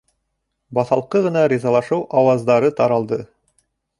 [0.77, 3.23] Баҫалҡы ғына ризалашыу ауаздары таралды.